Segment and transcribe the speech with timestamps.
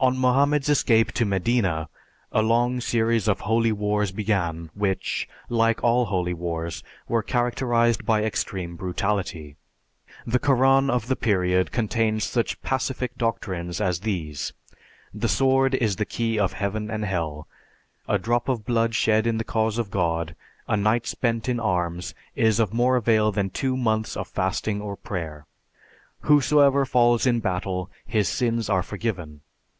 [0.00, 1.88] On Mohammed's escape to Medina,
[2.32, 8.24] a long series of holy wars began which, like all holy wars, were characterized by
[8.24, 9.54] extreme brutality.
[10.26, 14.52] The Koran of the period contains such pacific doctrines as these:
[15.14, 17.46] "The sword is the key of Heaven and Hell;
[18.08, 20.34] a drop of blood shed in the cause of God,
[20.66, 24.96] a night spent in arms is of more avail than two months of fasting or
[24.96, 25.46] prayer;
[26.22, 29.42] whosoever falls in battle, his sins are forgiven.